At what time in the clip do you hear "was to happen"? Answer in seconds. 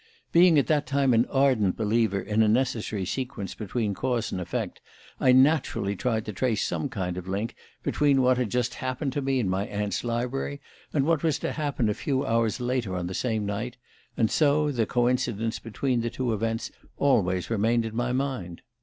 11.21-11.87